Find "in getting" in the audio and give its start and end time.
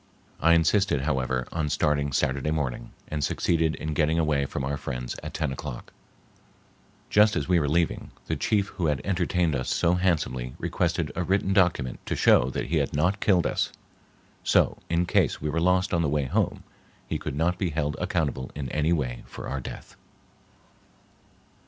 3.75-4.17